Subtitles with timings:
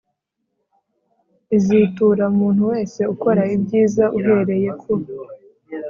[1.57, 4.91] izitura umuntu wese ukora ibyiza uhereye ku